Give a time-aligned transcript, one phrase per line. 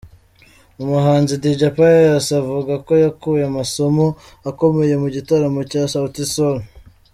[0.83, 4.05] Umuhanzi Dj Pius avuga ko yakuye amasomo
[4.49, 6.57] akomeye mu gitaramo cya Sauti Sol.